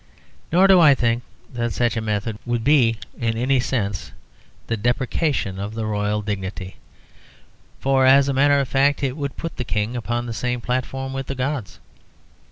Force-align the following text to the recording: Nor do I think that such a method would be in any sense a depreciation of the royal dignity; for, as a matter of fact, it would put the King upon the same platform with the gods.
Nor 0.51 0.67
do 0.67 0.79
I 0.79 0.95
think 0.95 1.21
that 1.53 1.73
such 1.73 1.95
a 1.95 2.01
method 2.01 2.39
would 2.43 2.63
be 2.63 2.97
in 3.19 3.37
any 3.37 3.59
sense 3.59 4.11
a 4.67 4.75
depreciation 4.75 5.59
of 5.59 5.75
the 5.75 5.85
royal 5.85 6.23
dignity; 6.23 6.77
for, 7.79 8.03
as 8.07 8.27
a 8.27 8.33
matter 8.33 8.59
of 8.59 8.67
fact, 8.67 9.03
it 9.03 9.15
would 9.15 9.37
put 9.37 9.57
the 9.57 9.63
King 9.63 9.95
upon 9.95 10.25
the 10.25 10.33
same 10.33 10.59
platform 10.59 11.13
with 11.13 11.27
the 11.27 11.35
gods. 11.35 11.79